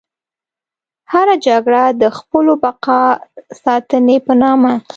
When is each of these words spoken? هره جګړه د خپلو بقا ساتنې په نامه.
هره 1.11 1.35
جګړه 1.45 1.83
د 2.01 2.03
خپلو 2.17 2.53
بقا 2.63 3.01
ساتنې 3.63 4.17
په 4.25 4.33
نامه. 4.41 4.73